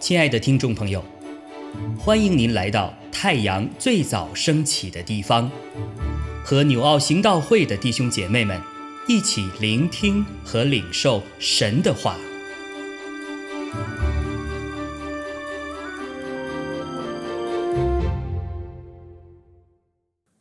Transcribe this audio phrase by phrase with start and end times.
[0.00, 1.04] 亲爱的听众朋友，
[1.96, 5.48] 欢迎您来到太阳最早升起的地方，
[6.44, 8.60] 和纽奥行道会的弟兄姐妹们
[9.06, 12.16] 一起聆听和领受神的话。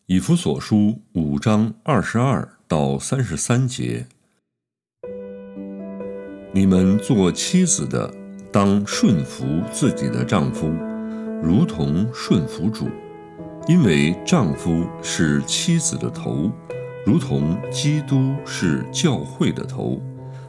[0.07, 4.07] 以弗所书五章二十二到三十三节，
[6.52, 8.13] 你们做妻子的。
[8.52, 10.73] 当顺服自己的丈夫，
[11.44, 12.88] 如同顺服主，
[13.67, 16.49] 因为丈夫是妻子的头，
[17.05, 20.02] 如同基督是教会的头，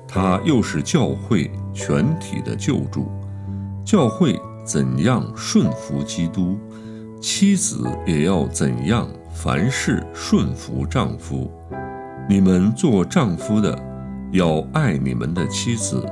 [0.08, 3.06] 他又是教会全体的救主。
[3.84, 6.56] 教会怎样顺服基督，
[7.20, 11.52] 妻子也要怎样凡事顺服丈夫。
[12.26, 13.78] 你们做丈夫的，
[14.32, 16.04] 要爱你们的妻子。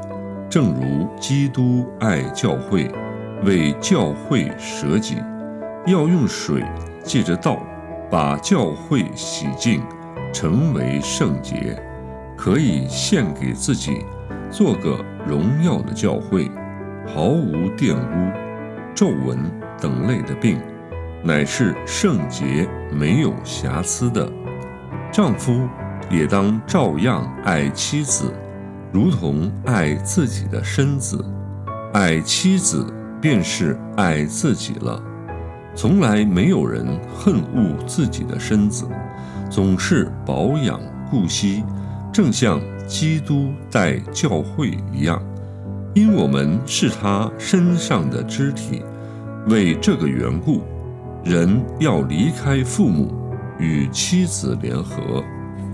[0.50, 2.90] 正如基督爱教会，
[3.44, 5.16] 为教会舍己，
[5.86, 6.64] 要用水
[7.04, 7.58] 借着道，
[8.10, 9.82] 把教会洗净，
[10.32, 11.80] 成为圣洁，
[12.36, 14.04] 可以献给自己，
[14.50, 16.50] 做个荣耀的教会，
[17.06, 18.32] 毫无玷污、
[18.94, 19.38] 皱纹
[19.78, 20.58] 等类的病，
[21.22, 24.26] 乃是圣洁、没有瑕疵的。
[25.12, 25.68] 丈夫
[26.10, 28.32] 也当照样爱妻子。
[28.90, 31.22] 如同爱自己的身子，
[31.92, 32.86] 爱妻子
[33.20, 35.02] 便是爱自己了。
[35.74, 38.88] 从来没有人恨恶自己的身子，
[39.50, 41.62] 总是保养顾惜，
[42.12, 45.22] 正像基督待教会一样。
[45.94, 48.82] 因我们是他身上的肢体，
[49.48, 50.62] 为这个缘故，
[51.24, 53.14] 人要离开父母，
[53.58, 55.22] 与妻子联合，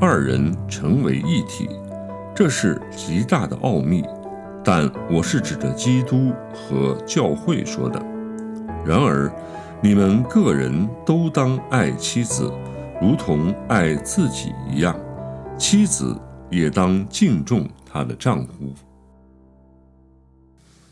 [0.04, 1.66] 二人成为一体。
[2.36, 4.04] 这是极大的奥秘，
[4.62, 7.98] 但我是指着基督和教会说的。
[8.84, 9.32] 然而，
[9.82, 12.52] 你们个人都当爱妻子，
[13.00, 14.94] 如同爱自己一样；
[15.56, 16.14] 妻子
[16.50, 18.74] 也当敬重她的丈夫。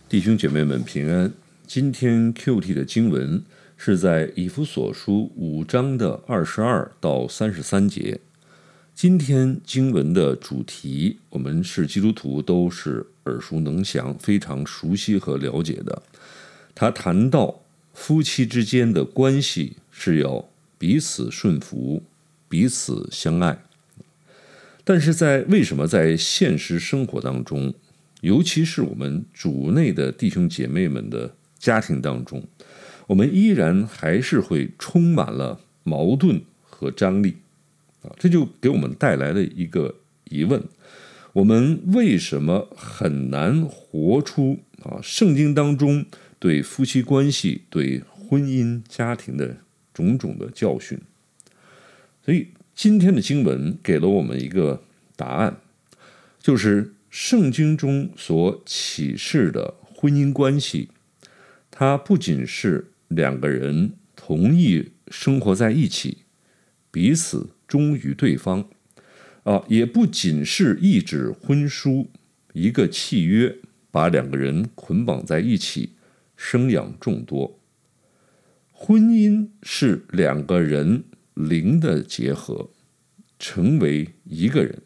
[0.08, 1.30] 弟兄姐妹们平安。
[1.66, 3.42] 今天 Q T 的经文
[3.76, 8.20] 是在以弗所书五章的二十二到三十三节。
[8.94, 16.02] 今天经文的主题，我们是基督徒，都是耳熟能详、非常熟悉和了解的。
[16.74, 20.48] 他谈到夫妻之间的关系是要
[20.78, 22.02] 彼此顺服、
[22.48, 23.64] 彼此相爱。
[24.84, 27.74] 但是在为什么在现实生活当中，
[28.20, 32.44] 尤其是我们主内的弟兄姐妹们的家庭当中，
[33.08, 37.38] 我们依然还是会充满了矛盾和张力？
[38.02, 40.62] 啊，这就给我们带来了一个疑问：
[41.32, 46.04] 我们为什么很难活出啊圣经当中
[46.38, 49.58] 对夫妻关系、对婚姻家庭的
[49.94, 50.98] 种种的教训？
[52.24, 54.82] 所以今天的经文给了我们一个
[55.14, 55.58] 答案，
[56.40, 60.88] 就是圣经中所启示的婚姻关系，
[61.70, 66.18] 它不仅是两个人同意生活在一起，
[66.90, 67.50] 彼此。
[67.72, 68.68] 忠于对方，
[69.44, 72.10] 啊，也不仅是一纸婚书，
[72.52, 73.56] 一个契约，
[73.90, 75.94] 把两个人捆绑在一起，
[76.36, 77.58] 生养众多。
[78.70, 82.68] 婚姻是两个人灵的结合，
[83.38, 84.82] 成为一个人。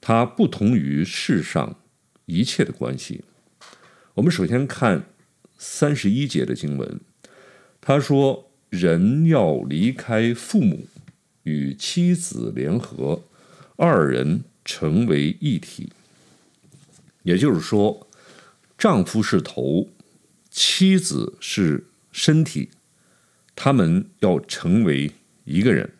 [0.00, 1.78] 它不同于世上
[2.26, 3.22] 一切的关系。
[4.14, 5.04] 我们首先看
[5.56, 7.00] 三十一节的经文，
[7.80, 10.88] 他说：“人要离开父母。”
[11.44, 13.24] 与妻子联合，
[13.76, 15.92] 二人成为一体。
[17.22, 18.08] 也就是说，
[18.76, 19.88] 丈夫是头，
[20.50, 22.70] 妻子是身体，
[23.54, 25.12] 他们要成为
[25.44, 25.92] 一个人。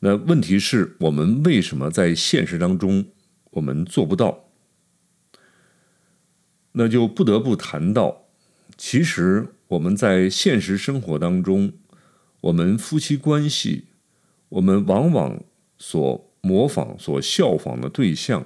[0.00, 3.06] 那问题是我们为什么在现实当中
[3.50, 4.46] 我们做不到？
[6.72, 8.26] 那就不得不谈到，
[8.76, 11.72] 其实我们在现实生活当中，
[12.42, 13.86] 我们夫妻关系。
[14.50, 15.42] 我们往往
[15.78, 18.44] 所模仿、所效仿的对象，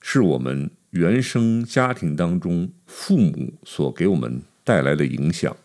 [0.00, 5.56] 是我们原生家庭当中父母所给我们带来的影响。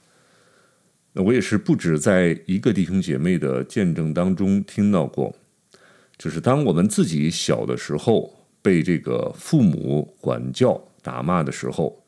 [1.13, 5.35] 那我也是不止在一个弟兄姐妹的见证当中听到过，
[6.17, 12.03] 就是当我们自己小的时候被这个父母管教、打骂的时候，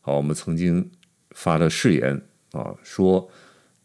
[0.00, 0.90] 好，我们曾经
[1.30, 2.22] 发了誓言
[2.52, 3.28] 啊，说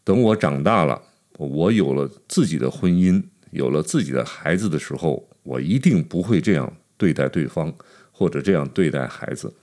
[0.04, 1.02] 等我长大了。
[1.46, 7.74] 我有了自己的婚姻，有了自己的孩子的时候，我一定不会这样对待对方，
[8.12, 9.54] 或者这样对待孩子。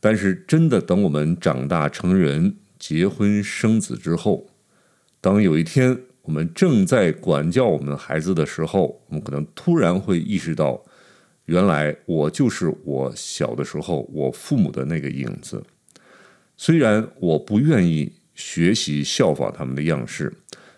[0.00, 4.48] 但是，真的等我们长大成人、结婚生子之后，
[5.20, 10.84] 当有一天我们正在管教我们的孩子的时候，我们可能突然会意识到，
[11.46, 15.62] 原来我就是我小的时候我父母的那个影子。
[16.56, 20.32] 虽然我不愿意学习效仿他们的样式，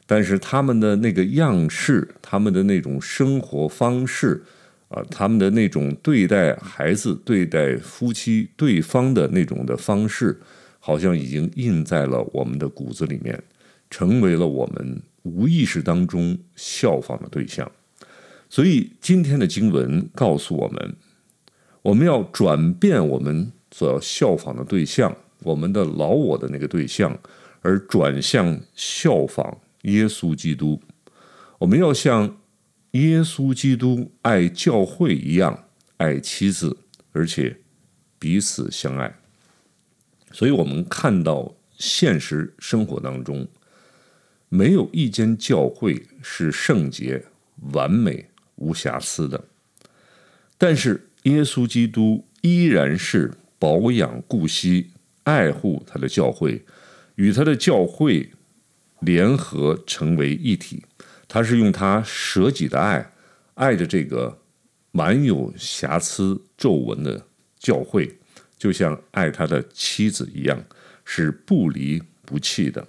[0.06, 4.42] 但是他们的那个样式，他们的那种生活方式。
[4.88, 10.40] 啊，他们的那种对待孩子、对待夫妻、对方的那种的方式，
[10.78, 13.42] 好像已经印在了我们的骨子里面，
[13.90, 17.68] 成为了我们无意识当中效仿的对象。
[18.48, 20.94] 所以，今天的经文告诉我们，
[21.82, 27.18] 我们要转变我们所要效仿的对象，我们的老我的那个对象，
[27.60, 30.80] 而转向效仿耶稣基督。
[31.58, 32.36] 我们要像。
[32.92, 35.68] 耶稣基督爱教会一样
[35.98, 36.78] 爱妻子，
[37.12, 37.58] 而且
[38.18, 39.14] 彼此相爱。
[40.32, 43.46] 所以，我们看到现实生活当中，
[44.48, 47.26] 没有一间教会是圣洁、
[47.74, 49.44] 完美、无瑕疵的。
[50.56, 54.92] 但是，耶稣基督依然是保养顾惜、
[55.24, 56.64] 爱护他的教会，
[57.16, 58.30] 与他的教会
[59.00, 60.84] 联合成为一体。
[61.28, 63.12] 他是用他舍己的爱，
[63.54, 64.38] 爱着这个
[64.92, 67.26] 满有瑕疵皱纹的
[67.58, 68.18] 教会，
[68.56, 70.64] 就像爱他的妻子一样，
[71.04, 72.86] 是不离不弃的。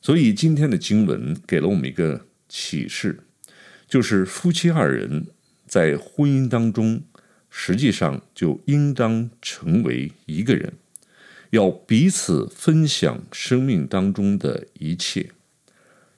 [0.00, 3.20] 所以今天的经文给了我们一个启示，
[3.86, 5.26] 就是夫妻二人
[5.66, 7.02] 在婚姻当中，
[7.48, 10.72] 实际上就应当成为一个人，
[11.52, 15.32] 要彼此分享生命当中的一切。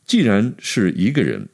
[0.06, 1.48] 既然是一个人，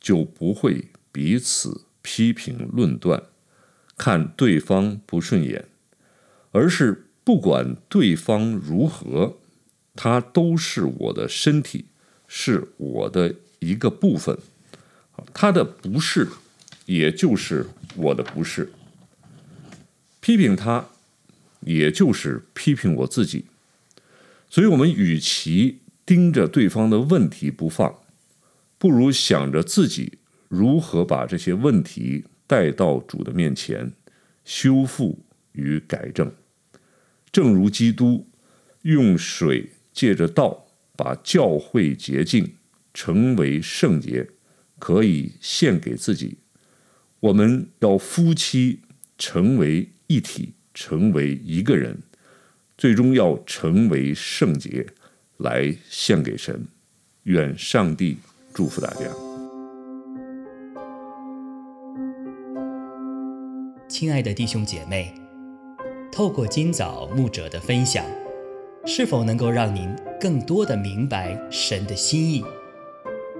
[0.00, 3.22] 就不会彼此批评论断，
[3.96, 5.66] 看对方不顺眼，
[6.50, 9.38] 而是不管对方如何，
[9.94, 11.84] 他都是我的身体，
[12.26, 14.36] 是我的一个部分，
[15.32, 16.26] 他的不是，
[16.86, 18.72] 也就是我的不是。
[20.20, 20.88] 批评他，
[21.64, 23.46] 也就是批评我自己。
[24.48, 25.78] 所以，我们与其。
[26.04, 28.00] 盯着对方的问题不放，
[28.76, 30.18] 不如想着自己
[30.48, 33.92] 如何把这些问题带到主的面前，
[34.44, 36.34] 修复与改正。
[37.30, 38.26] 正如基督
[38.82, 40.66] 用水借着道
[40.96, 42.56] 把教会洁净，
[42.92, 44.28] 成为圣洁，
[44.80, 46.38] 可以献给自己。
[47.20, 48.80] 我们要夫妻
[49.16, 51.98] 成为一体，成为一个人，
[52.76, 54.86] 最终要成为圣洁。
[55.38, 56.68] 来献给神，
[57.24, 58.18] 愿上帝
[58.54, 59.00] 祝福大家。
[63.88, 65.12] 亲爱的弟兄姐妹，
[66.12, 68.04] 透过今早牧者的分享，
[68.86, 72.44] 是否能够让您更多的明白神的心意，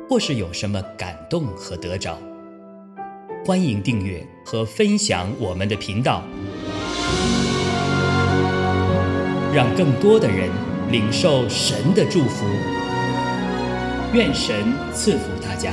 [0.08, 2.18] 或是有什么感动和得着？
[3.44, 6.24] 欢迎订阅和分享我们的频道，
[9.54, 10.50] 让更多的人。
[10.90, 12.44] 领受神的祝福，
[14.12, 15.72] 愿神赐福大家。